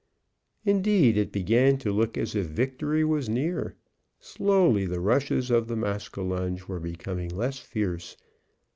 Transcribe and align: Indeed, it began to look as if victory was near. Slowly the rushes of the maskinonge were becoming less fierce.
Indeed, 0.65 1.15
it 1.15 1.31
began 1.31 1.77
to 1.77 1.91
look 1.91 2.17
as 2.17 2.33
if 2.35 2.47
victory 2.47 3.03
was 3.05 3.29
near. 3.29 3.75
Slowly 4.19 4.87
the 4.87 4.99
rushes 4.99 5.51
of 5.51 5.67
the 5.67 5.75
maskinonge 5.77 6.67
were 6.67 6.79
becoming 6.79 7.29
less 7.29 7.59
fierce. 7.59 8.17